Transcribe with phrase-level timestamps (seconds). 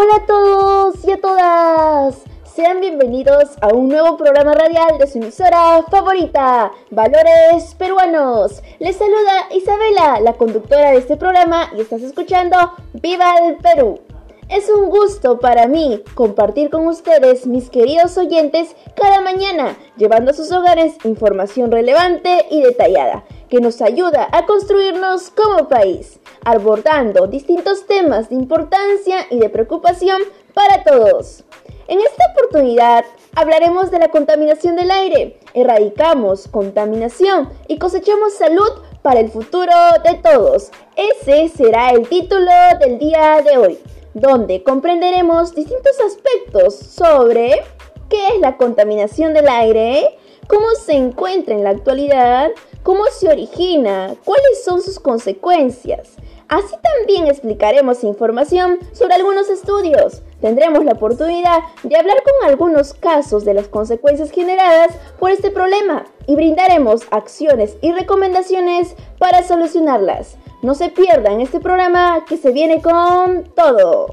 [0.00, 2.22] Hola a todos y a todas.
[2.54, 8.62] Sean bienvenidos a un nuevo programa radial de su emisora favorita, Valores Peruanos.
[8.78, 12.56] Les saluda Isabela, la conductora de este programa, y estás escuchando
[12.94, 14.00] Viva el Perú.
[14.48, 20.34] Es un gusto para mí compartir con ustedes, mis queridos oyentes, cada mañana, llevando a
[20.34, 27.86] sus hogares información relevante y detallada, que nos ayuda a construirnos como país, abordando distintos
[27.86, 30.22] temas de importancia y de preocupación
[30.54, 31.44] para todos.
[31.88, 38.70] En esta oportunidad hablaremos de la contaminación del aire, erradicamos contaminación y cosechamos salud
[39.02, 40.70] para el futuro de todos.
[40.94, 43.78] Ese será el título del día de hoy
[44.14, 47.62] donde comprenderemos distintos aspectos sobre
[48.08, 52.50] qué es la contaminación del aire, cómo se encuentra en la actualidad,
[52.82, 56.16] cómo se origina, cuáles son sus consecuencias.
[56.48, 60.22] Así también explicaremos información sobre algunos estudios.
[60.40, 66.06] Tendremos la oportunidad de hablar con algunos casos de las consecuencias generadas por este problema
[66.26, 70.36] y brindaremos acciones y recomendaciones para solucionarlas.
[70.62, 74.08] No se pierdan este programa que se viene con todo.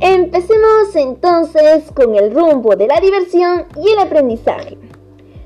[0.00, 4.76] Empecemos entonces con el rumbo de la diversión y el aprendizaje.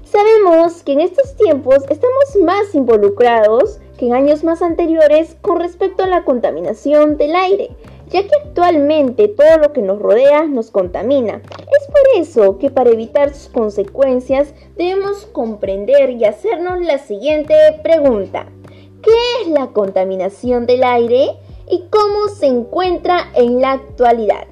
[0.03, 6.03] Sabemos que en estos tiempos estamos más involucrados que en años más anteriores con respecto
[6.03, 7.71] a la contaminación del aire,
[8.09, 11.41] ya que actualmente todo lo que nos rodea nos contamina.
[11.81, 18.47] Es por eso que para evitar sus consecuencias debemos comprender y hacernos la siguiente pregunta.
[19.01, 21.37] ¿Qué es la contaminación del aire
[21.70, 24.46] y cómo se encuentra en la actualidad?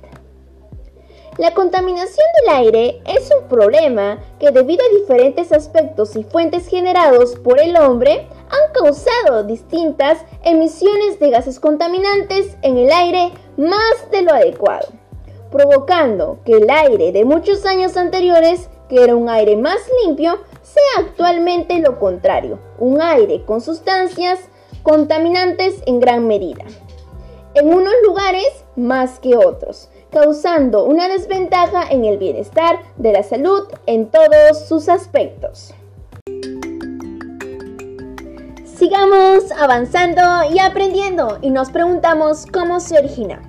[1.39, 7.37] La contaminación del aire es un problema que debido a diferentes aspectos y fuentes generados
[7.37, 14.23] por el hombre han causado distintas emisiones de gases contaminantes en el aire más de
[14.23, 14.89] lo adecuado,
[15.53, 21.07] provocando que el aire de muchos años anteriores, que era un aire más limpio, sea
[21.07, 24.41] actualmente lo contrario, un aire con sustancias
[24.83, 26.65] contaminantes en gran medida.
[27.61, 33.65] En unos lugares más que otros, causando una desventaja en el bienestar de la salud
[33.87, 35.75] en todos sus aspectos.
[38.65, 43.43] Sigamos avanzando y aprendiendo y nos preguntamos cómo se origina.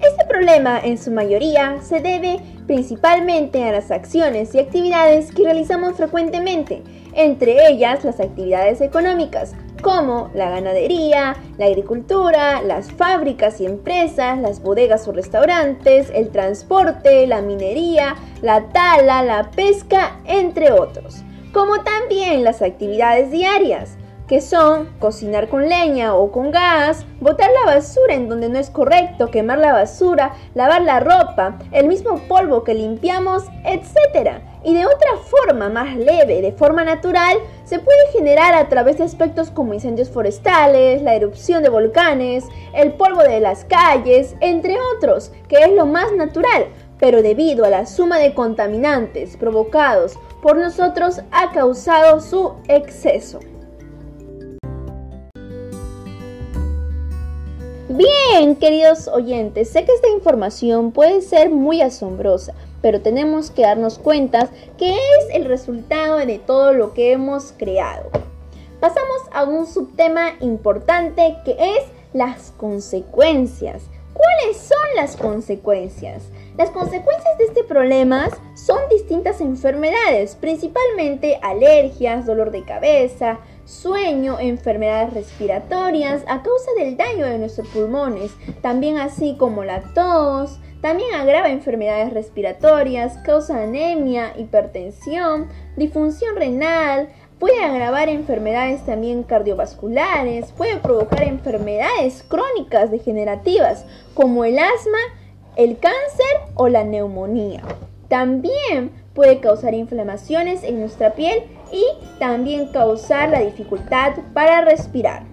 [0.00, 5.96] Este problema en su mayoría se debe principalmente a las acciones y actividades que realizamos
[5.98, 6.82] frecuentemente,
[7.12, 14.62] entre ellas las actividades económicas, como la ganadería, la agricultura, las fábricas y empresas, las
[14.62, 22.44] bodegas o restaurantes, el transporte, la minería, la tala, la pesca, entre otros, como también
[22.44, 23.96] las actividades diarias,
[24.30, 28.70] que son cocinar con leña o con gas, botar la basura en donde no es
[28.70, 34.40] correcto, quemar la basura, lavar la ropa, el mismo polvo que limpiamos, etc.
[34.62, 39.04] Y de otra forma más leve, de forma natural, se puede generar a través de
[39.04, 42.44] aspectos como incendios forestales, la erupción de volcanes,
[42.74, 46.66] el polvo de las calles, entre otros, que es lo más natural,
[46.98, 53.40] pero debido a la suma de contaminantes provocados por nosotros ha causado su exceso.
[57.88, 63.98] Bien, queridos oyentes, sé que esta información puede ser muy asombrosa, pero tenemos que darnos
[63.98, 64.48] cuenta
[64.78, 68.10] que es el resultado de todo lo que hemos creado.
[68.80, 73.82] Pasamos a un subtema importante que es las consecuencias.
[74.14, 76.24] ¿Cuáles son las consecuencias?
[76.56, 85.14] Las consecuencias de este problema son distintas enfermedades, principalmente alergias, dolor de cabeza, sueño, enfermedades
[85.14, 91.50] respiratorias a causa del daño de nuestros pulmones, también así como la tos, también agrava
[91.50, 97.08] enfermedades respiratorias, causa anemia, hipertensión, disfunción renal,
[97.38, 103.84] puede agravar enfermedades también cardiovasculares, puede provocar enfermedades crónicas degenerativas
[104.14, 104.98] como el asma,
[105.56, 107.62] el cáncer o la neumonía.
[108.08, 111.84] También puede causar inflamaciones en nuestra piel y
[112.18, 115.29] también causar la dificultad para respirar.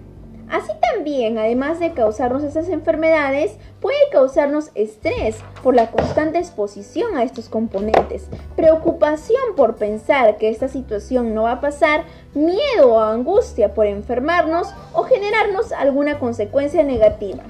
[0.50, 7.22] Así también, además de causarnos estas enfermedades, puede causarnos estrés por la constante exposición a
[7.22, 12.04] estos componentes, preocupación por pensar que esta situación no va a pasar,
[12.34, 17.42] miedo o angustia por enfermarnos o generarnos alguna consecuencia negativa,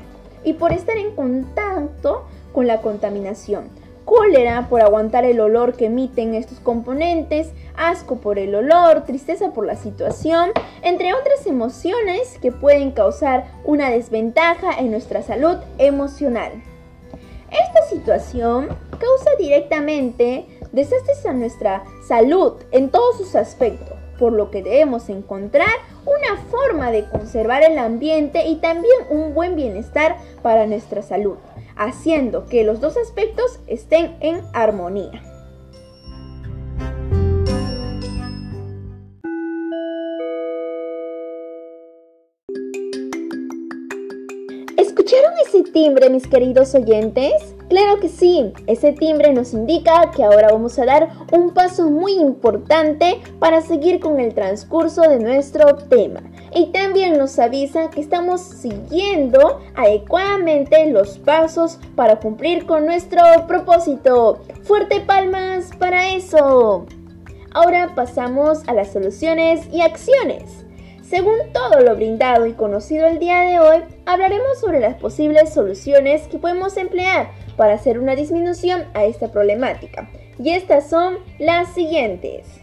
[0.42, 3.70] y por estar en contacto con la contaminación
[4.08, 9.66] cólera por aguantar el olor que emiten estos componentes, asco por el olor, tristeza por
[9.66, 16.52] la situación, entre otras emociones que pueden causar una desventaja en nuestra salud emocional.
[17.50, 24.62] Esta situación causa directamente desastres a nuestra salud en todos sus aspectos, por lo que
[24.62, 25.69] debemos encontrar
[26.06, 31.37] una forma de conservar el ambiente y también un buen bienestar para nuestra salud,
[31.78, 35.22] haciendo que los dos aspectos estén en armonía.
[44.76, 47.54] ¿Escucharon ese timbre, mis queridos oyentes?
[47.69, 52.14] Claro que sí, ese timbre nos indica que ahora vamos a dar un paso muy
[52.14, 56.22] importante para seguir con el transcurso de nuestro tema.
[56.54, 64.42] Y también nos avisa que estamos siguiendo adecuadamente los pasos para cumplir con nuestro propósito.
[64.62, 66.86] Fuerte palmas para eso.
[67.52, 70.64] Ahora pasamos a las soluciones y acciones.
[71.02, 76.28] Según todo lo brindado y conocido el día de hoy, hablaremos sobre las posibles soluciones
[76.28, 80.10] que podemos emplear para hacer una disminución a esta problemática.
[80.38, 82.60] Y estas son las siguientes.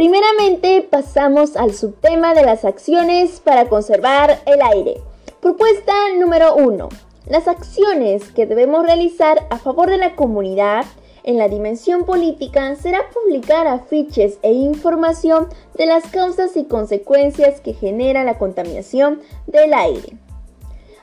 [0.00, 5.02] Primeramente pasamos al subtema de las acciones para conservar el aire.
[5.42, 6.88] Propuesta número 1.
[7.26, 10.86] Las acciones que debemos realizar a favor de la comunidad
[11.22, 17.74] en la dimensión política será publicar afiches e información de las causas y consecuencias que
[17.74, 20.16] genera la contaminación del aire.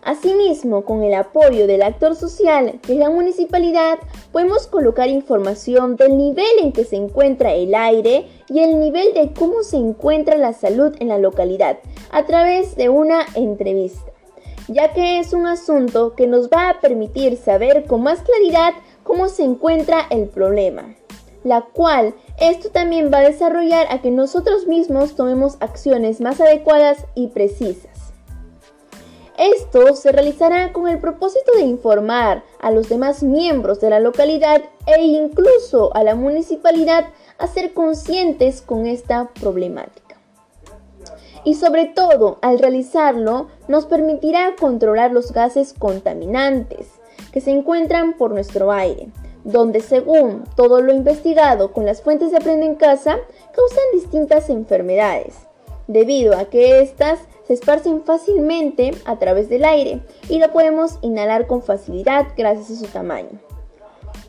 [0.08, 4.00] Asimismo, con el apoyo del actor social, que la municipalidad,
[4.32, 9.34] podemos colocar información del nivel en que se encuentra el aire y el nivel de
[9.38, 14.10] cómo se encuentra la salud en la localidad a través de una entrevista,
[14.70, 19.28] ya que es un asunto que nos va a permitir saber con más claridad cómo
[19.28, 20.96] se encuentra el problema,
[21.44, 27.06] la cual esto también va a desarrollar a que nosotros mismos tomemos acciones más adecuadas
[27.14, 27.97] y precisas.
[29.38, 34.64] Esto se realizará con el propósito de informar a los demás miembros de la localidad
[34.88, 37.06] e incluso a la municipalidad
[37.38, 40.18] a ser conscientes con esta problemática.
[41.44, 46.88] Y sobre todo, al realizarlo, nos permitirá controlar los gases contaminantes,
[47.32, 49.10] que se encuentran por nuestro aire,
[49.44, 53.20] donde según todo lo investigado con las fuentes de Aprende en Casa,
[53.56, 55.36] causan distintas enfermedades,
[55.88, 61.48] debido a que éstas se esparcen fácilmente a través del aire y lo podemos inhalar
[61.48, 63.40] con facilidad gracias a su tamaño,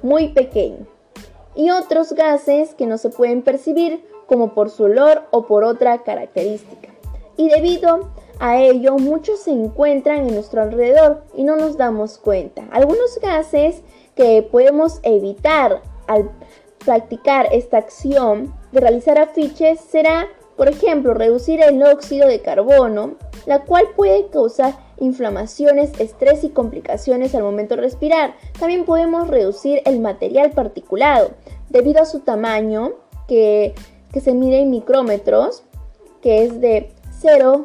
[0.02, 0.86] muy pequeño,
[1.54, 6.04] y otros gases que no se pueden percibir como por su olor o por otra
[6.04, 6.88] característica.
[7.36, 12.68] Y debido a ello, muchos se encuentran en nuestro alrededor y no nos damos cuenta.
[12.70, 13.82] Algunos gases
[14.14, 16.30] que podemos evitar al
[16.84, 20.26] practicar esta acción de realizar afiches será,
[20.58, 23.14] por ejemplo, reducir el óxido de carbono,
[23.46, 28.34] la cual puede causar inflamaciones, estrés y complicaciones al momento de respirar.
[28.58, 31.30] También podemos reducir el material particulado
[31.68, 32.94] debido a su tamaño
[33.28, 33.76] que,
[34.20, 35.62] se mide en micrómetros,
[36.20, 36.90] que es de
[37.20, 37.64] 0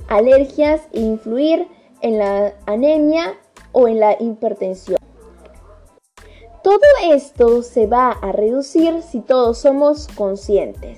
[0.07, 1.67] alergias e influir
[2.01, 3.35] en la anemia
[3.71, 5.04] o en la hipertensión.
[6.65, 6.79] Todo
[7.11, 10.97] esto se va a reducir si todos somos conscientes.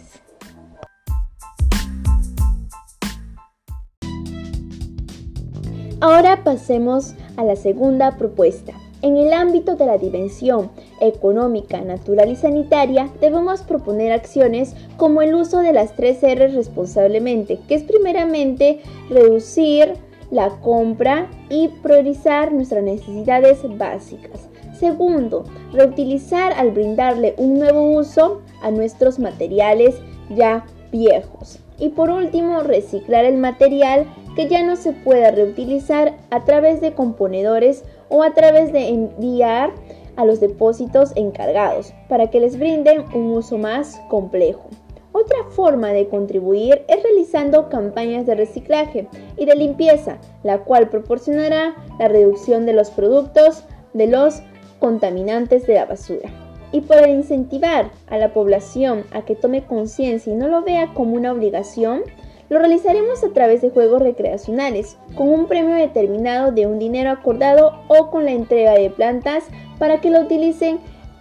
[6.00, 8.72] Ahora pasemos a la segunda propuesta.
[9.02, 10.72] En el ámbito de la dimensión
[11.02, 17.60] económica, natural y sanitaria, debemos proponer acciones como el uso de las tres R responsablemente,
[17.68, 19.96] que es primeramente reducir
[20.32, 24.47] la compra y priorizar nuestras necesidades básicas.
[24.80, 25.44] Segundo,
[25.74, 29.96] reutilizar al brindarle un nuevo uso a nuestros materiales
[30.30, 31.60] ya viejos.
[31.80, 34.06] Y por último, reciclar el material
[34.36, 39.72] que ya no se pueda reutilizar a través de componedores o a través de enviar
[40.16, 44.70] a los depósitos encargados para que les brinden un uso más complejo.
[45.12, 49.08] Otra forma de contribuir es realizando campañas de reciclaje
[49.38, 54.44] y de limpieza, la cual proporcionará la reducción de los productos de los
[54.80, 56.30] contaminantes de la basura.
[56.72, 61.16] Y para incentivar a la población a que tome conciencia y no lo vea como
[61.16, 62.02] una obligación,
[62.50, 67.80] lo realizaremos a través de juegos recreacionales, con un premio determinado de un dinero acordado
[67.88, 69.44] o con la entrega de plantas
[69.80, 70.80] para que lo utilicen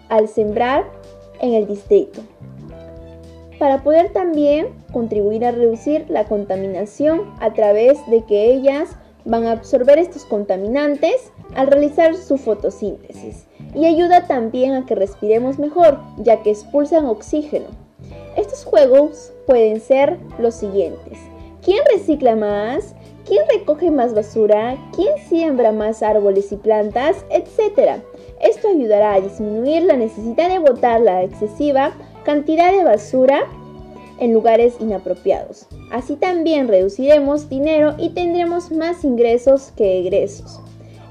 [0.09, 0.85] al sembrar
[1.41, 2.23] en el distrito.
[3.59, 8.91] Para poder también contribuir a reducir la contaminación a través de que ellas
[9.25, 15.59] van a absorber estos contaminantes al realizar su fotosíntesis y ayuda también a que respiremos
[15.59, 17.67] mejor ya que expulsan oxígeno.
[18.37, 21.19] Estos juegos pueden ser los siguientes.
[21.63, 22.95] ¿Quién recicla más?
[23.27, 24.77] ¿Quién recoge más basura?
[24.95, 27.25] ¿Quién siembra más árboles y plantas?
[27.31, 28.03] Etcétera.
[28.41, 31.93] Esto ayudará a disminuir la necesidad de botar la excesiva
[32.25, 33.41] cantidad de basura
[34.19, 35.67] en lugares inapropiados.
[35.91, 40.61] Así también reduciremos dinero y tendremos más ingresos que egresos.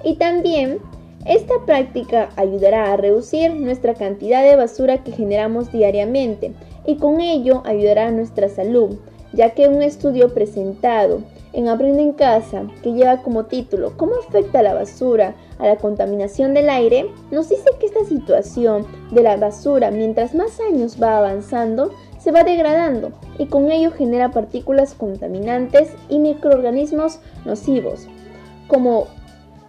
[0.03, 0.79] Y también
[1.25, 6.53] esta práctica ayudará a reducir nuestra cantidad de basura que generamos diariamente
[6.85, 8.97] y con ello ayudará a nuestra salud,
[9.33, 11.21] ya que un estudio presentado
[11.53, 16.53] en Aprende en Casa, que lleva como título ¿Cómo afecta la basura a la contaminación
[16.53, 21.91] del aire?, nos dice que esta situación de la basura, mientras más años va avanzando,
[22.19, 28.07] se va degradando y con ello genera partículas contaminantes y microorganismos nocivos,
[28.67, 29.07] como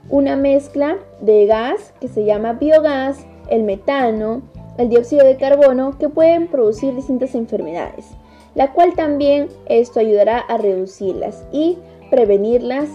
[0.09, 4.43] una mezcla de gas que se llama biogás, el metano,
[4.79, 8.07] el dióxido de carbono, que pueden producir distintas enfermedades,
[8.55, 11.79] la cual también esto ayudará a reducirlas y
[12.11, 12.89] prevenirlas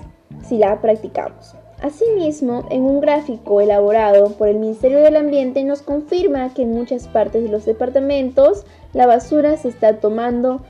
[0.47, 1.55] si la practicamos.
[1.81, 7.07] Asimismo, en un gráfico elaborado por el Ministerio del Ambiente nos confirma que en muchas
[7.07, 10.61] partes de los departamentos la basura se está tomando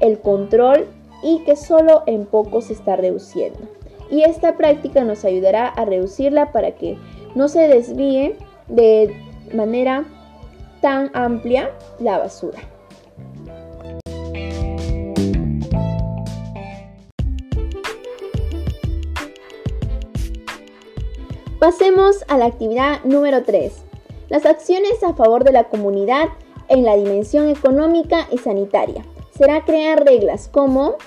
[0.00, 0.86] el control
[1.22, 3.58] y que solo en poco se está reduciendo.
[4.14, 6.96] Y esta práctica nos ayudará a reducirla para que
[7.34, 8.36] no se desvíe
[8.68, 9.12] de
[9.52, 10.04] manera
[10.80, 12.60] tan amplia la basura.
[21.58, 23.72] Pasemos a la actividad número 3.
[24.28, 26.28] Las acciones a favor de la comunidad
[26.68, 29.04] en la dimensión económica y sanitaria.
[29.36, 30.98] Será crear reglas como,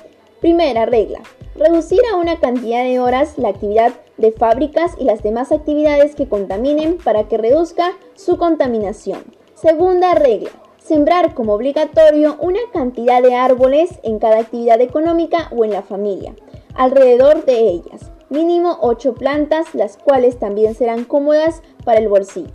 [0.41, 1.21] primera regla,
[1.57, 6.27] reducir a una cantidad de horas la actividad de fábricas y las demás actividades que
[6.27, 9.23] contaminen para que reduzca su contaminación.
[9.55, 15.71] Segunda regla, sembrar como obligatorio una cantidad de árboles en cada actividad económica o en
[15.71, 16.35] la familia,
[16.75, 22.53] alrededor de ellas mínimo 8 plantas, las cuales también serán cómodas para el bolsillo.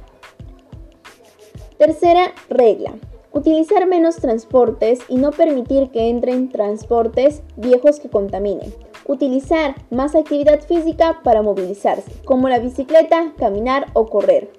[1.78, 2.94] Tercera regla.
[3.32, 8.72] Utilizar menos transportes y no permitir que entren transportes viejos que contaminen.
[9.06, 14.50] Utilizar más actividad física para movilizarse, como la bicicleta, caminar o correr.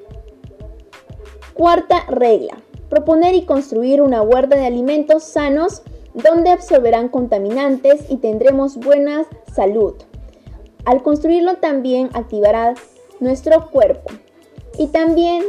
[1.53, 2.57] Cuarta regla.
[2.89, 5.81] Proponer y construir una huerta de alimentos sanos
[6.13, 9.95] donde absorberán contaminantes y tendremos buena salud.
[10.85, 12.75] Al construirlo también activará
[13.19, 14.11] nuestro cuerpo
[14.77, 15.43] y también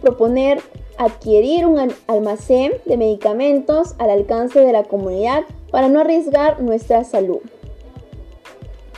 [0.00, 0.60] proponer
[0.96, 7.40] adquirir un almacén de medicamentos al alcance de la comunidad para no arriesgar nuestra salud.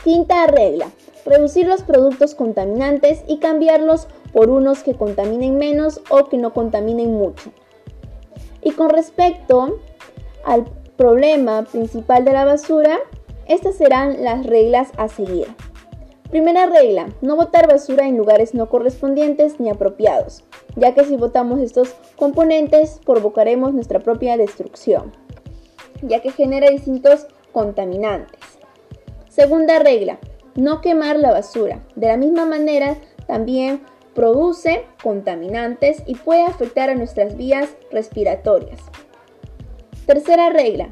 [0.03, 0.91] Quinta regla.
[1.25, 7.13] Reducir los productos contaminantes y cambiarlos por unos que contaminen menos o que no contaminen
[7.13, 7.51] mucho.
[8.61, 9.79] Y con respecto
[10.43, 10.65] al
[10.97, 12.99] problema principal de la basura,
[13.47, 15.47] estas serán las reglas a seguir.
[16.29, 20.43] Primera regla, no botar basura en lugares no correspondientes ni apropiados,
[20.75, 25.13] ya que si botamos estos componentes provocaremos nuestra propia destrucción,
[26.01, 28.42] ya que genera distintos contaminantes.
[29.33, 30.19] Segunda regla,
[30.53, 31.83] no quemar la basura.
[31.95, 33.81] De la misma manera, también
[34.13, 38.79] produce contaminantes y puede afectar a nuestras vías respiratorias.
[40.05, 40.91] Tercera regla,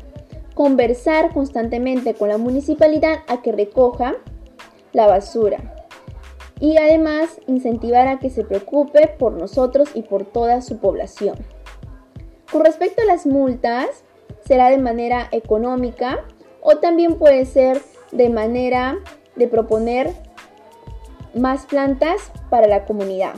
[0.55, 4.15] conversar constantemente con la municipalidad a que recoja
[4.91, 5.59] la basura
[6.59, 11.35] y además incentivar a que se preocupe por nosotros y por toda su población.
[12.51, 14.03] Con respecto a las multas,
[14.43, 16.25] será de manera económica
[16.59, 17.79] o también puede ser
[18.11, 18.97] de manera
[19.35, 20.13] de proponer
[21.33, 23.33] más plantas para la comunidad.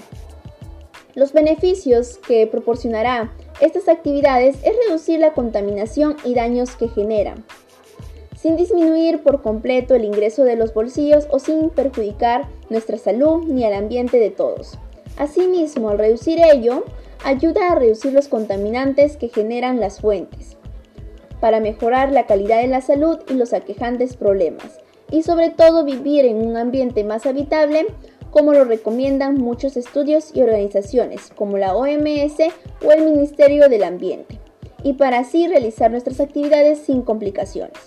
[1.16, 7.46] Los beneficios que proporcionará estas actividades es reducir la contaminación y daños que generan,
[8.36, 13.64] sin disminuir por completo el ingreso de los bolsillos o sin perjudicar nuestra salud ni
[13.64, 14.80] al ambiente de todos.
[15.18, 16.84] Asimismo, al reducir ello,
[17.24, 20.58] ayuda a reducir los contaminantes que generan las fuentes,
[21.44, 24.80] para mejorar la calidad de la salud y los aquejantes problemas,
[25.12, 27.86] y sobre todo vivir en un ambiente más habitable
[28.32, 32.38] como lo recomiendan muchos estudios y organizaciones como la OMS
[32.82, 34.40] o el Ministerio del Ambiente,
[34.84, 37.78] y para así realizar nuestras actividades sin complicaciones.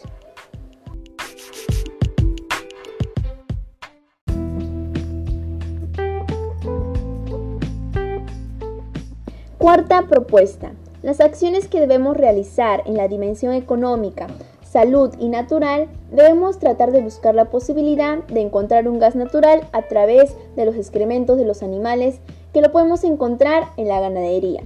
[9.56, 10.72] Cuarta propuesta.
[11.06, 14.26] Las acciones que debemos realizar en la dimensión económica,
[14.68, 19.82] salud y natural, debemos tratar de buscar la posibilidad de encontrar un gas natural a
[19.82, 22.18] través de los excrementos de los animales
[22.52, 24.64] que lo podemos encontrar en la ganadería.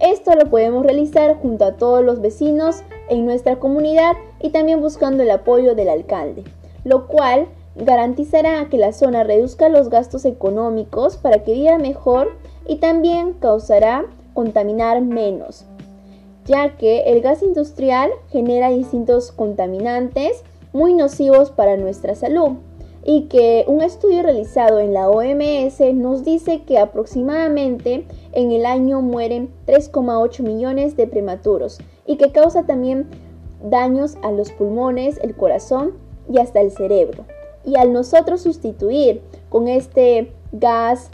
[0.00, 5.24] Esto lo podemos realizar junto a todos los vecinos en nuestra comunidad y también buscando
[5.24, 6.44] el apoyo del alcalde,
[6.84, 12.76] lo cual garantizará que la zona reduzca los gastos económicos para que viva mejor y
[12.76, 14.04] también causará
[14.34, 15.66] contaminar menos,
[16.46, 20.42] ya que el gas industrial genera distintos contaminantes
[20.72, 22.56] muy nocivos para nuestra salud
[23.04, 29.00] y que un estudio realizado en la OMS nos dice que aproximadamente en el año
[29.00, 33.08] mueren 3,8 millones de prematuros y que causa también
[33.62, 35.92] daños a los pulmones, el corazón
[36.30, 37.24] y hasta el cerebro.
[37.64, 41.10] Y al nosotros sustituir con este gas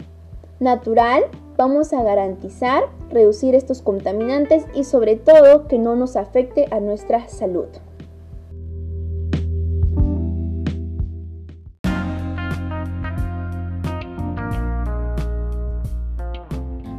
[0.59, 1.23] natural,
[1.55, 7.27] vamos a garantizar reducir estos contaminantes y sobre todo que no nos afecte a nuestra
[7.27, 7.67] salud.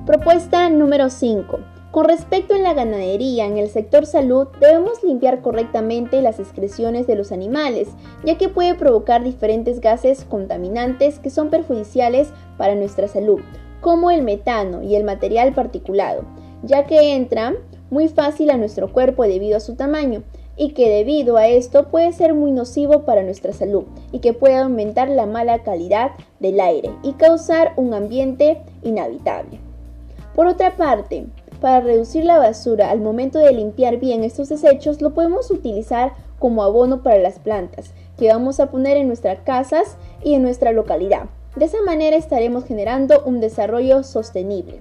[0.09, 1.59] Propuesta número 5.
[1.91, 7.15] Con respecto a la ganadería, en el sector salud debemos limpiar correctamente las excreciones de
[7.15, 7.89] los animales,
[8.25, 13.41] ya que puede provocar diferentes gases contaminantes que son perjudiciales para nuestra salud,
[13.81, 16.25] como el metano y el material particulado,
[16.63, 17.57] ya que entran
[17.91, 20.23] muy fácil a nuestro cuerpo debido a su tamaño
[20.57, 24.57] y que debido a esto puede ser muy nocivo para nuestra salud y que puede
[24.57, 29.61] aumentar la mala calidad del aire y causar un ambiente inhabitable.
[30.35, 31.27] Por otra parte,
[31.61, 36.63] para reducir la basura al momento de limpiar bien estos desechos lo podemos utilizar como
[36.63, 41.29] abono para las plantas que vamos a poner en nuestras casas y en nuestra localidad
[41.57, 44.81] de esa manera estaremos generando un desarrollo sostenible.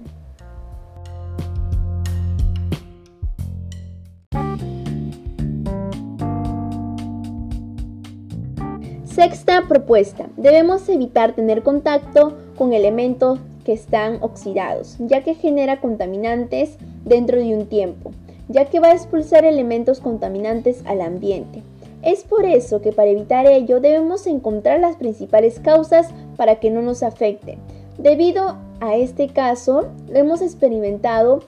[9.04, 10.28] Sexta propuesta.
[10.36, 17.56] Debemos evitar tener contacto con elementos que están oxidados, ya que genera contaminantes dentro de
[17.56, 18.12] un tiempo,
[18.48, 21.62] ya que va a expulsar elementos contaminantes al ambiente.
[22.02, 26.80] Es por eso que para evitar ello debemos encontrar las principales causas para que no
[26.80, 27.58] nos afecte.
[27.98, 31.40] Debido a este caso, lo hemos experimentado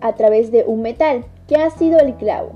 [0.00, 2.50] a través de un metal, que ha sido el clavo.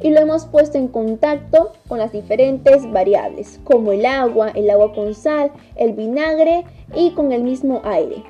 [0.00, 4.92] Y lo hemos puesto en contacto con las diferentes variables, como el agua, el agua
[4.92, 8.22] con sal, el vinagre y con el mismo aire.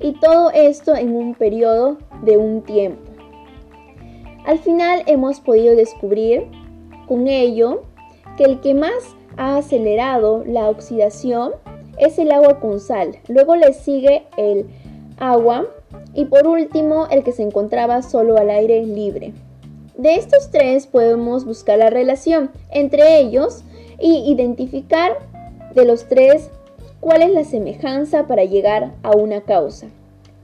[0.00, 3.10] Y todo esto en un periodo de un tiempo.
[4.44, 6.46] Al final hemos podido descubrir
[7.06, 7.82] con ello
[8.36, 11.52] que el que más ha acelerado la oxidación
[11.98, 13.16] es el agua con sal.
[13.26, 14.66] Luego le sigue el
[15.18, 15.66] agua
[16.12, 19.32] y por último el que se encontraba solo al aire libre.
[19.96, 23.64] De estos tres podemos buscar la relación entre ellos
[23.98, 25.12] y identificar
[25.74, 26.50] de los tres
[27.00, 29.86] cuál es la semejanza para llegar a una causa.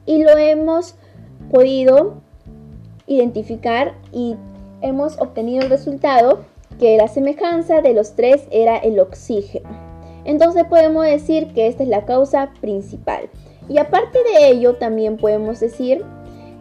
[0.07, 0.95] Y lo hemos
[1.53, 2.15] podido
[3.07, 4.37] identificar y
[4.81, 6.47] hemos obtenido el resultado
[6.79, 9.69] que la semejanza de los tres era el oxígeno.
[10.25, 13.31] Entonces podemos decir que esta es la causa principal.
[13.69, 16.05] Y aparte de ello, también podemos decir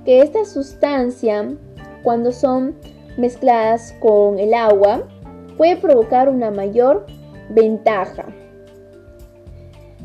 [0.06, 1.56] que esta sustancia,
[2.04, 2.76] cuando son
[3.18, 5.04] mezcladas con el agua,
[5.58, 7.06] puede provocar una mayor
[7.50, 8.26] ventaja.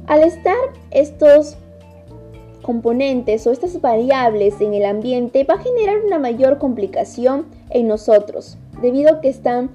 [0.07, 0.57] Al estar
[0.90, 1.57] estos
[2.62, 8.59] componentes o estas variables en el ambiente va a generar una mayor complicación en nosotros,
[8.83, 9.70] debido a que están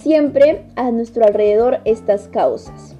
[0.00, 2.94] siempre a nuestro alrededor estas causas.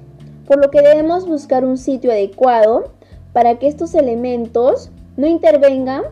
[0.45, 2.91] Por lo que debemos buscar un sitio adecuado
[3.33, 6.03] para que estos elementos no intervengan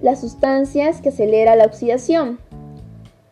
[0.00, 2.38] las sustancias que aceleran la oxidación.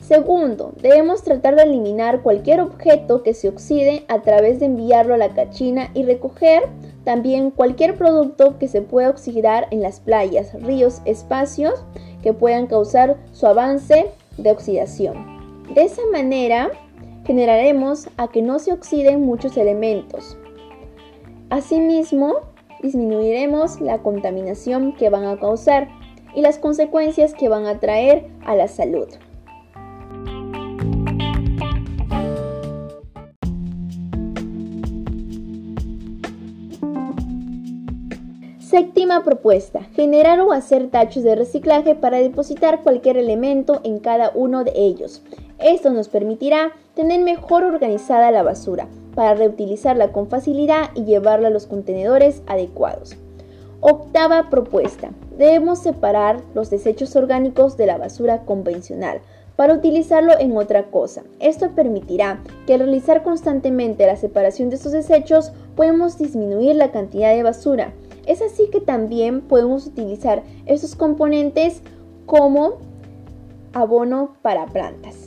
[0.00, 5.18] Segundo, debemos tratar de eliminar cualquier objeto que se oxide a través de enviarlo a
[5.18, 6.62] la cachina y recoger
[7.04, 11.84] también cualquier producto que se pueda oxidar en las playas, ríos, espacios
[12.22, 14.06] que puedan causar su avance
[14.38, 15.35] de oxidación.
[15.74, 16.70] De esa manera,
[17.26, 20.38] generaremos a que no se oxiden muchos elementos.
[21.50, 22.34] Asimismo,
[22.82, 25.88] disminuiremos la contaminación que van a causar
[26.34, 29.08] y las consecuencias que van a traer a la salud.
[38.58, 39.84] Séptima propuesta.
[39.94, 45.22] Generar o hacer tachos de reciclaje para depositar cualquier elemento en cada uno de ellos.
[45.58, 51.50] Esto nos permitirá tener mejor organizada la basura para reutilizarla con facilidad y llevarla a
[51.50, 53.16] los contenedores adecuados.
[53.80, 55.10] Octava propuesta.
[55.38, 59.20] Debemos separar los desechos orgánicos de la basura convencional
[59.56, 61.22] para utilizarlo en otra cosa.
[61.40, 67.34] Esto permitirá que al realizar constantemente la separación de estos desechos podemos disminuir la cantidad
[67.34, 67.92] de basura.
[68.26, 71.80] Es así que también podemos utilizar estos componentes
[72.26, 72.74] como
[73.72, 75.25] abono para plantas.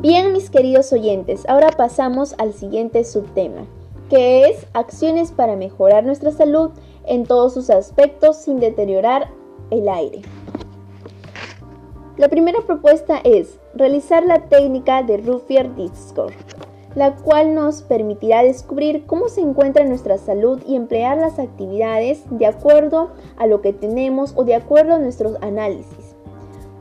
[0.00, 3.66] Bien, mis queridos oyentes, ahora pasamos al siguiente subtema,
[4.08, 6.70] que es acciones para mejorar nuestra salud
[7.04, 9.28] en todos sus aspectos sin deteriorar
[9.72, 10.22] el aire.
[12.16, 16.34] La primera propuesta es realizar la técnica de Ruffier Discord,
[16.94, 22.46] la cual nos permitirá descubrir cómo se encuentra nuestra salud y emplear las actividades de
[22.46, 26.14] acuerdo a lo que tenemos o de acuerdo a nuestros análisis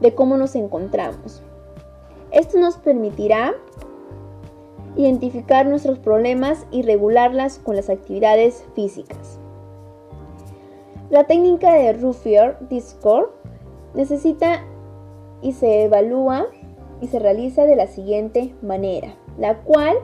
[0.01, 1.41] de cómo nos encontramos.
[2.31, 3.55] Esto nos permitirá
[4.95, 9.39] identificar nuestros problemas y regularlas con las actividades físicas.
[11.09, 13.29] La técnica de Ruffier Discord
[13.93, 14.65] necesita
[15.41, 16.47] y se evalúa
[16.99, 19.95] y se realiza de la siguiente manera, la cual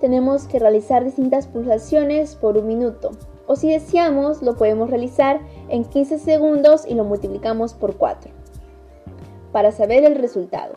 [0.00, 3.12] tenemos que realizar distintas pulsaciones por un minuto
[3.46, 8.30] o si deseamos lo podemos realizar en 15 segundos y lo multiplicamos por 4
[9.52, 10.76] para saber el resultado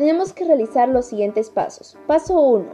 [0.00, 1.98] tenemos que realizar los siguientes pasos.
[2.06, 2.64] Paso 1.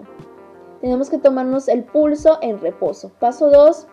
[0.80, 3.10] Tenemos que tomarnos el pulso en reposo.
[3.18, 3.88] Paso 2.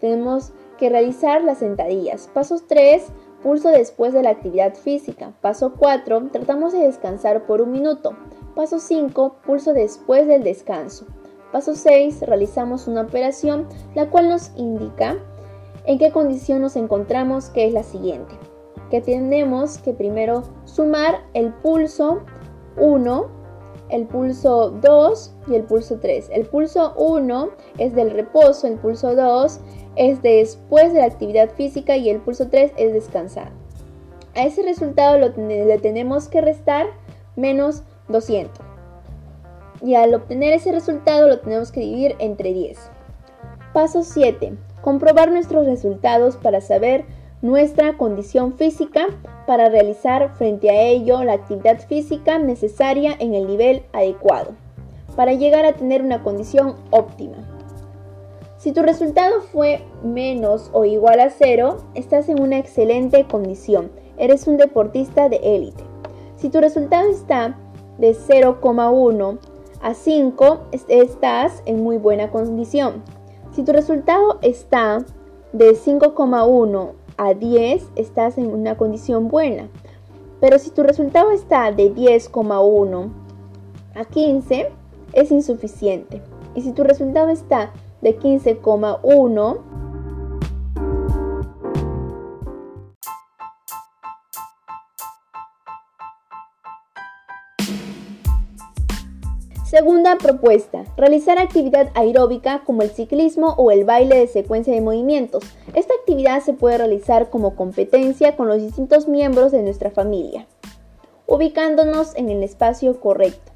[0.00, 2.28] Tenemos que realizar las sentadillas.
[2.34, 3.06] Paso 3.
[3.40, 5.32] Pulso después de la actividad física.
[5.40, 6.30] Paso 4.
[6.32, 8.16] Tratamos de descansar por un minuto.
[8.56, 9.36] Paso 5.
[9.46, 11.06] Pulso después del descanso.
[11.52, 12.22] Paso 6.
[12.22, 15.18] Realizamos una operación la cual nos indica
[15.84, 18.34] en qué condición nos encontramos, que es la siguiente.
[18.90, 22.22] Que tenemos que primero sumar el pulso
[22.76, 23.26] 1,
[23.90, 26.30] el pulso 2 y el pulso 3.
[26.32, 29.60] El pulso 1 es del reposo, el pulso 2
[29.96, 33.50] es después de la actividad física y el pulso 3 es descansar.
[34.34, 36.86] A ese resultado le tenemos que restar
[37.36, 38.64] menos 200.
[39.82, 42.78] Y al obtener ese resultado lo tenemos que dividir entre 10.
[43.74, 44.54] Paso 7.
[44.80, 47.04] Comprobar nuestros resultados para saber
[47.42, 49.08] nuestra condición física
[49.46, 54.52] para realizar frente a ello la actividad física necesaria en el nivel adecuado,
[55.16, 57.36] para llegar a tener una condición óptima.
[58.58, 64.46] Si tu resultado fue menos o igual a cero, estás en una excelente condición, eres
[64.46, 65.82] un deportista de élite.
[66.36, 67.58] Si tu resultado está
[67.98, 69.38] de 0,1
[69.82, 73.02] a 5, estás en muy buena condición.
[73.52, 75.04] Si tu resultado está
[75.52, 79.68] de 5,1 a 10 estás en una condición buena.
[80.40, 83.10] Pero si tu resultado está de 10,1
[83.94, 84.70] a 15
[85.12, 86.22] es insuficiente.
[86.54, 87.70] Y si tu resultado está
[88.00, 89.58] de 15,1
[99.72, 105.44] Segunda propuesta, realizar actividad aeróbica como el ciclismo o el baile de secuencia de movimientos.
[105.72, 110.46] Esta actividad se puede realizar como competencia con los distintos miembros de nuestra familia,
[111.26, 113.50] ubicándonos en el espacio correcto.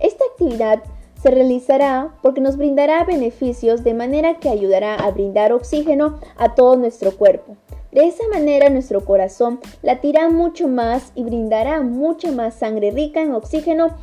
[0.00, 0.82] Esta actividad
[1.20, 6.76] se realizará porque nos brindará beneficios de manera que ayudará a brindar oxígeno a todo
[6.76, 7.58] nuestro cuerpo.
[7.92, 13.32] De esa manera nuestro corazón latirá mucho más y brindará mucha más sangre rica en
[13.32, 13.96] oxígeno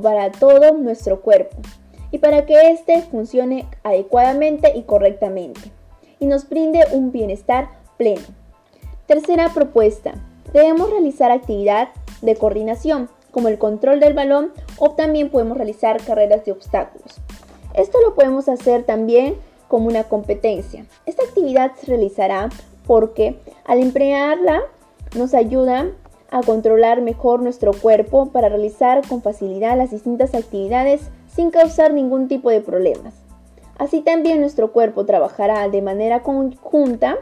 [0.00, 1.56] para todo nuestro cuerpo
[2.10, 5.72] y para que éste funcione adecuadamente y correctamente
[6.18, 8.22] y nos brinde un bienestar pleno.
[9.06, 10.14] Tercera propuesta.
[10.52, 11.88] Debemos realizar actividad
[12.22, 17.20] de coordinación como el control del balón o también podemos realizar carreras de obstáculos.
[17.74, 19.36] Esto lo podemos hacer también
[19.68, 20.86] como una competencia.
[21.04, 22.48] Esta actividad se realizará
[22.86, 24.62] porque al emplearla
[25.16, 25.90] nos ayuda
[26.30, 32.28] a controlar mejor nuestro cuerpo para realizar con facilidad las distintas actividades sin causar ningún
[32.28, 33.14] tipo de problemas.
[33.78, 37.16] Así también nuestro cuerpo trabajará de manera conjunta,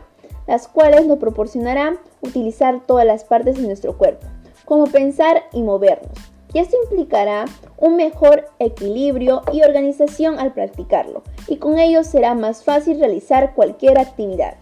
[0.47, 4.27] las cuales nos proporcionarán utilizar todas las partes de nuestro cuerpo,
[4.65, 6.13] como pensar y movernos.
[6.53, 7.47] Y esto implicará
[7.79, 13.99] un mejor equilibrio y organización al practicarlo, y con ello será más fácil realizar cualquier
[13.99, 14.55] actividad.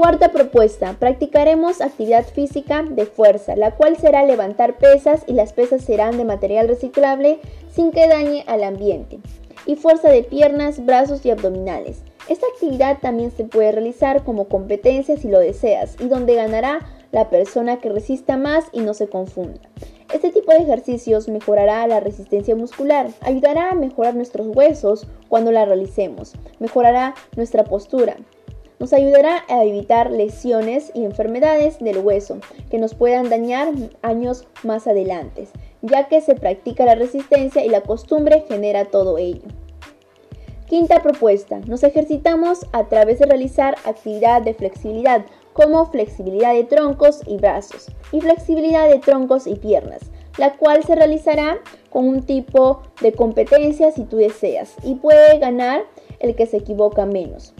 [0.00, 5.84] Cuarta propuesta, practicaremos actividad física de fuerza, la cual será levantar pesas y las pesas
[5.84, 7.38] serán de material reciclable
[7.70, 9.18] sin que dañe al ambiente.
[9.66, 12.02] Y fuerza de piernas, brazos y abdominales.
[12.30, 16.80] Esta actividad también se puede realizar como competencia si lo deseas y donde ganará
[17.12, 19.60] la persona que resista más y no se confunda.
[20.14, 25.66] Este tipo de ejercicios mejorará la resistencia muscular, ayudará a mejorar nuestros huesos cuando la
[25.66, 28.16] realicemos, mejorará nuestra postura,
[28.80, 32.38] nos ayudará a evitar lesiones y enfermedades del hueso
[32.70, 33.68] que nos puedan dañar
[34.00, 35.48] años más adelante,
[35.82, 39.42] ya que se practica la resistencia y la costumbre genera todo ello.
[40.66, 47.20] Quinta propuesta, nos ejercitamos a través de realizar actividad de flexibilidad como flexibilidad de troncos
[47.26, 51.58] y brazos y flexibilidad de troncos y piernas, la cual se realizará
[51.90, 55.82] con un tipo de competencia si tú deseas y puede ganar
[56.20, 57.52] el que se equivoca menos.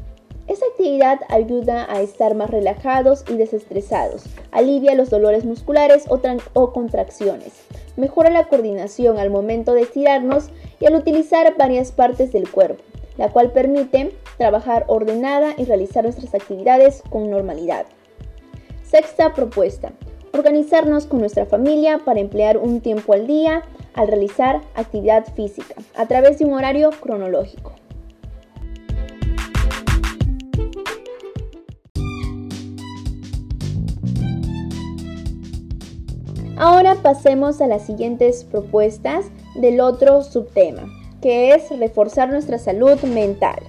[0.51, 6.21] Esta actividad ayuda a estar más relajados y desestresados, alivia los dolores musculares o,
[6.55, 7.53] o, contracciones,
[7.97, 10.49] mejora la coordinación al momento de estirarnos
[10.81, 12.83] y al utilizar varias partes del cuerpo,
[13.17, 17.87] la cual permite trabajar ordenada y realizar nuestras actividades con normalidad.
[18.83, 19.93] Sexta propuesta.
[20.33, 23.63] Organizarnos con nuestra familia para emplear un tiempo al día
[23.95, 27.80] al realizar actividad física a través de un horario cronológico.
[36.61, 40.83] Ahora pasemos a las siguientes propuestas del otro subtema,
[41.23, 43.61] que es reforzar nuestra salud mental.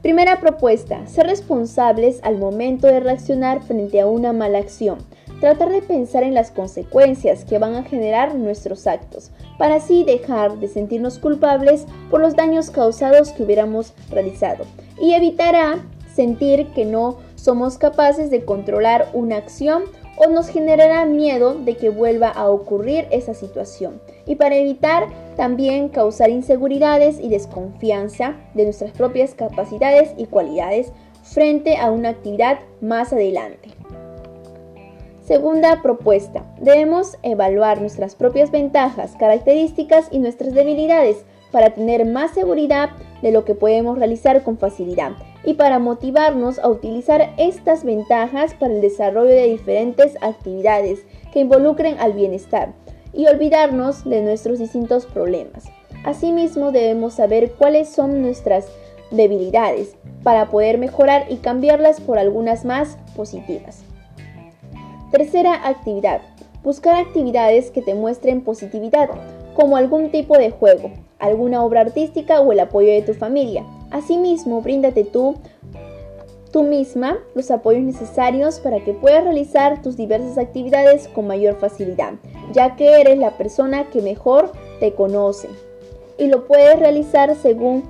[0.00, 4.98] Primera propuesta, ser responsables al momento de reaccionar frente a una mala acción.
[5.40, 10.56] Tratar de pensar en las consecuencias que van a generar nuestros actos, para así dejar
[10.60, 14.66] de sentirnos culpables por los daños causados que hubiéramos realizado.
[15.02, 15.80] Y evitará
[16.14, 19.82] sentir que no somos capaces de controlar una acción
[20.22, 24.02] o nos generará miedo de que vuelva a ocurrir esa situación.
[24.26, 25.06] Y para evitar
[25.36, 32.58] también causar inseguridades y desconfianza de nuestras propias capacidades y cualidades frente a una actividad
[32.82, 33.70] más adelante.
[35.22, 36.44] Segunda propuesta.
[36.60, 42.90] Debemos evaluar nuestras propias ventajas, características y nuestras debilidades para tener más seguridad
[43.22, 45.12] de lo que podemos realizar con facilidad
[45.44, 51.00] y para motivarnos a utilizar estas ventajas para el desarrollo de diferentes actividades
[51.32, 52.72] que involucren al bienestar
[53.12, 55.64] y olvidarnos de nuestros distintos problemas.
[56.04, 58.68] Asimismo, debemos saber cuáles son nuestras
[59.10, 63.82] debilidades para poder mejorar y cambiarlas por algunas más positivas.
[65.10, 66.20] Tercera actividad.
[66.62, 69.08] Buscar actividades que te muestren positividad,
[69.54, 73.64] como algún tipo de juego, alguna obra artística o el apoyo de tu familia.
[73.90, 75.36] Asimismo, bríndate tú,
[76.50, 82.14] tú misma los apoyos necesarios para que puedas realizar tus diversas actividades con mayor facilidad,
[82.52, 85.48] ya que eres la persona que mejor te conoce
[86.18, 87.82] y lo puedes realizar según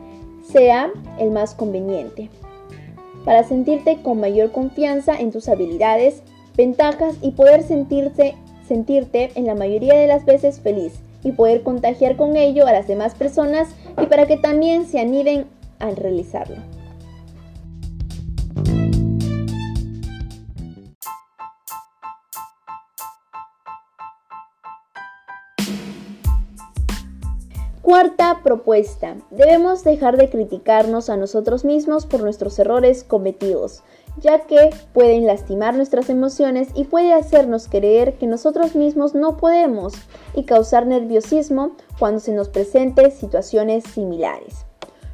[0.43, 2.31] sea el más conveniente.
[3.25, 6.23] Para sentirte con mayor confianza en tus habilidades,
[6.57, 8.35] ventajas y poder sentirte,
[8.67, 12.87] sentirte en la mayoría de las veces feliz y poder contagiar con ello a las
[12.87, 13.69] demás personas
[14.01, 15.47] y para que también se animen
[15.79, 16.57] al realizarlo.
[27.91, 29.17] Cuarta propuesta.
[29.33, 33.83] Debemos dejar de criticarnos a nosotros mismos por nuestros errores cometidos,
[34.19, 39.95] ya que pueden lastimar nuestras emociones y puede hacernos creer que nosotros mismos no podemos
[40.35, 44.67] y causar nerviosismo cuando se nos presenten situaciones similares.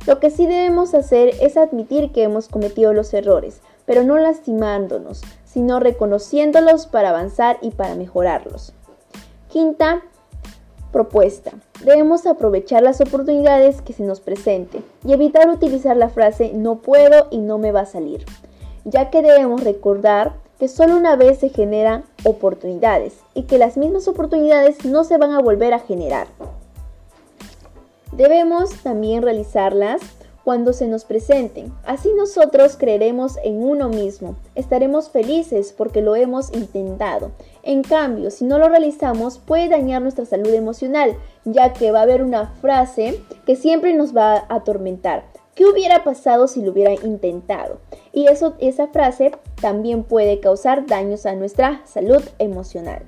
[0.06, 5.22] Lo que sí debemos hacer es admitir que hemos cometido los errores, pero no lastimándonos,
[5.44, 8.72] sino reconociéndolos para avanzar y para mejorarlos.
[9.48, 10.02] Quinta
[10.92, 11.52] propuesta.
[11.84, 17.26] Debemos aprovechar las oportunidades que se nos presenten y evitar utilizar la frase no puedo
[17.30, 18.24] y no me va a salir,
[18.86, 24.08] ya que debemos recordar que solo una vez se generan oportunidades y que las mismas
[24.08, 26.28] oportunidades no se van a volver a generar.
[28.12, 30.00] Debemos también realizarlas
[30.44, 31.72] cuando se nos presenten.
[31.84, 34.36] Así nosotros creeremos en uno mismo.
[34.54, 37.32] Estaremos felices porque lo hemos intentado.
[37.64, 42.02] En cambio, si no lo realizamos, puede dañar nuestra salud emocional, ya que va a
[42.02, 45.24] haber una frase que siempre nos va a atormentar.
[45.56, 47.80] ¿Qué hubiera pasado si lo hubiera intentado?
[48.16, 53.02] Y eso, esa frase también puede causar daños a nuestra salud emocional.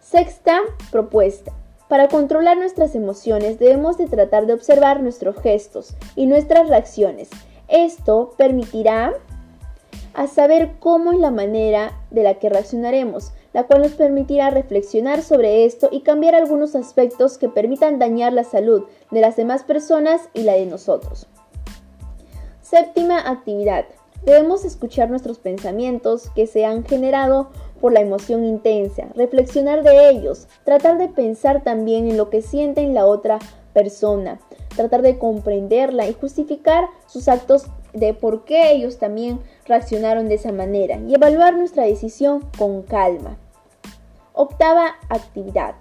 [0.00, 1.52] Sexta propuesta.
[1.90, 7.28] Para controlar nuestras emociones debemos de tratar de observar nuestros gestos y nuestras reacciones.
[7.68, 9.12] Esto permitirá
[10.14, 15.20] a saber cómo es la manera de la que reaccionaremos, la cual nos permitirá reflexionar
[15.20, 20.30] sobre esto y cambiar algunos aspectos que permitan dañar la salud de las demás personas
[20.32, 21.26] y la de nosotros.
[22.62, 23.84] Séptima actividad.
[24.26, 30.48] Debemos escuchar nuestros pensamientos que se han generado por la emoción intensa, reflexionar de ellos,
[30.64, 33.38] tratar de pensar también en lo que sienten la otra
[33.72, 34.40] persona,
[34.74, 40.50] tratar de comprenderla y justificar sus actos de por qué ellos también reaccionaron de esa
[40.50, 43.38] manera y evaluar nuestra decisión con calma.
[44.32, 45.76] Octava actividad.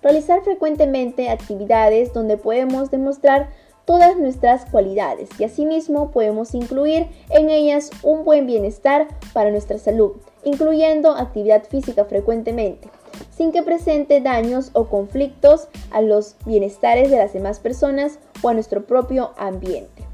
[0.00, 3.50] Realizar frecuentemente actividades donde podemos demostrar
[3.84, 10.12] todas nuestras cualidades y asimismo podemos incluir en ellas un buen bienestar para nuestra salud,
[10.44, 12.88] incluyendo actividad física frecuentemente,
[13.30, 18.54] sin que presente daños o conflictos a los bienestares de las demás personas o a
[18.54, 20.04] nuestro propio ambiente.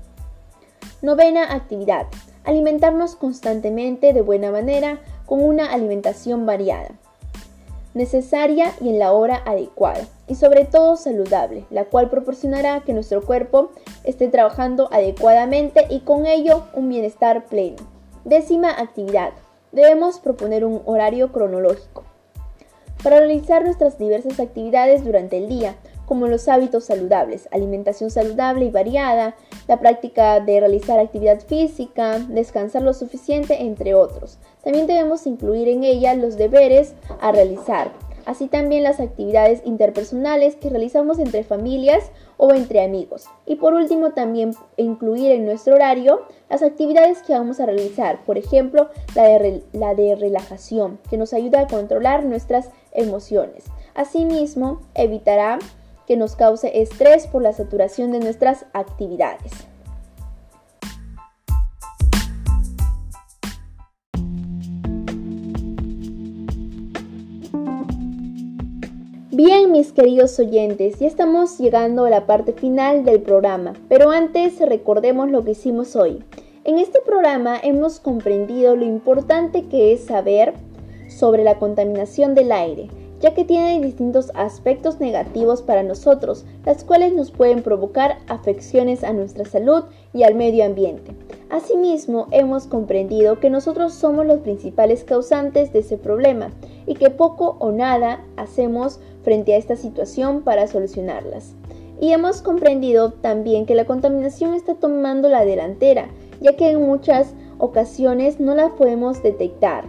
[1.03, 2.07] Novena actividad.
[2.45, 6.97] Alimentarnos constantemente de buena manera con una alimentación variada
[7.97, 13.23] necesaria y en la hora adecuada, y sobre todo saludable, la cual proporcionará que nuestro
[13.25, 13.71] cuerpo
[14.05, 17.79] esté trabajando adecuadamente y con ello un bienestar pleno.
[18.25, 19.31] Décima actividad.
[19.73, 22.05] Debemos proponer un horario cronológico
[23.03, 28.71] para realizar nuestras diversas actividades durante el día, como los hábitos saludables, alimentación saludable y
[28.71, 29.35] variada,
[29.69, 34.39] la práctica de realizar actividad física, descansar lo suficiente, entre otros.
[34.63, 37.93] También debemos incluir en ella los deberes a realizar,
[38.25, 43.27] así también las actividades interpersonales que realizamos entre familias o entre amigos.
[43.47, 48.39] Y por último, también incluir en nuestro horario las actividades que vamos a realizar, por
[48.39, 53.65] ejemplo, la de, la de relajación, que nos ayuda a controlar nuestras emociones.
[53.95, 55.59] Asimismo, evitará
[56.07, 59.53] que nos cause estrés por la saturación de nuestras actividades.
[69.37, 74.59] Bien, mis queridos oyentes, ya estamos llegando a la parte final del programa, pero antes
[74.61, 76.25] recordemos lo que hicimos hoy.
[76.65, 80.55] En este programa hemos comprendido lo importante que es saber
[81.09, 82.89] sobre la contaminación del aire,
[83.21, 89.13] ya que tiene distintos aspectos negativos para nosotros, las cuales nos pueden provocar afecciones a
[89.13, 91.13] nuestra salud y al medio ambiente.
[91.51, 96.51] Asimismo, hemos comprendido que nosotros somos los principales causantes de ese problema
[96.87, 101.55] y que poco o nada hacemos frente a esta situación para solucionarlas.
[102.01, 106.09] Y hemos comprendido también que la contaminación está tomando la delantera,
[106.41, 109.85] ya que en muchas ocasiones no la podemos detectar.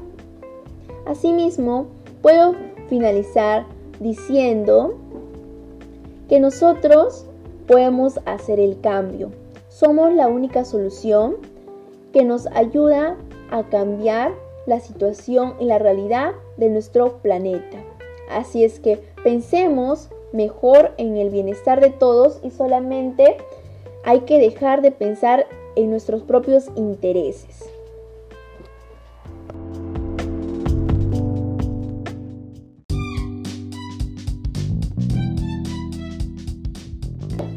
[1.06, 1.88] Asimismo,
[2.22, 2.56] puedo
[2.89, 3.65] finalizar
[4.00, 4.95] diciendo
[6.30, 7.26] que nosotros
[7.67, 9.32] podemos hacer el cambio.
[9.69, 11.38] Somos la única solución
[12.13, 13.17] que nos ayuda
[13.52, 14.34] a cambiar
[14.65, 17.78] la situación y la realidad de nuestro planeta.
[18.30, 23.38] Así es que pensemos mejor en el bienestar de todos y solamente
[24.04, 27.69] hay que dejar de pensar en nuestros propios intereses.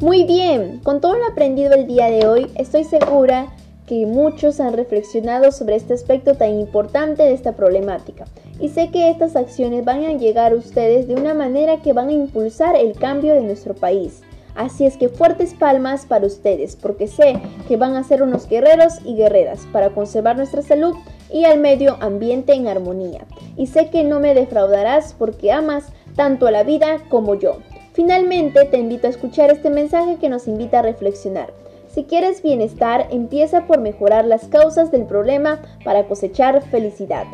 [0.00, 3.48] Muy bien, con todo lo aprendido el día de hoy, estoy segura
[3.86, 8.24] que muchos han reflexionado sobre este aspecto tan importante de esta problemática.
[8.58, 12.08] Y sé que estas acciones van a llegar a ustedes de una manera que van
[12.08, 14.22] a impulsar el cambio de nuestro país.
[14.54, 17.34] Así es que fuertes palmas para ustedes, porque sé
[17.68, 20.94] que van a ser unos guerreros y guerreras para conservar nuestra salud
[21.30, 23.26] y el medio ambiente en armonía.
[23.54, 27.58] Y sé que no me defraudarás porque amas tanto a la vida como yo.
[27.92, 31.52] Finalmente, te invito a escuchar este mensaje que nos invita a reflexionar.
[31.88, 37.26] Si quieres bienestar, empieza por mejorar las causas del problema para cosechar felicidad.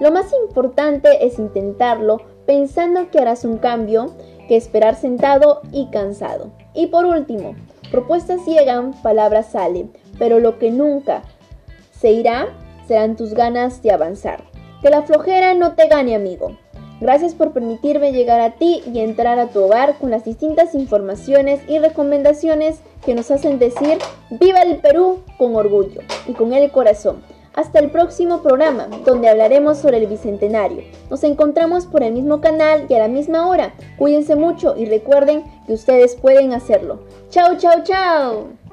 [0.00, 4.12] Lo más importante es intentarlo pensando que harás un cambio
[4.48, 6.50] que esperar sentado y cansado.
[6.74, 7.54] Y por último,
[7.90, 11.22] propuestas llegan, palabras salen, pero lo que nunca
[11.92, 12.48] se irá
[12.86, 14.44] serán tus ganas de avanzar.
[14.82, 16.56] Que la flojera no te gane, amigo.
[17.00, 21.60] Gracias por permitirme llegar a ti y entrar a tu hogar con las distintas informaciones
[21.68, 23.98] y recomendaciones que nos hacen decir
[24.30, 27.22] viva el Perú con orgullo y con el corazón.
[27.54, 30.82] Hasta el próximo programa, donde hablaremos sobre el Bicentenario.
[31.08, 33.72] Nos encontramos por el mismo canal y a la misma hora.
[33.98, 37.00] Cuídense mucho y recuerden que ustedes pueden hacerlo.
[37.30, 38.65] Chao, chao, chao.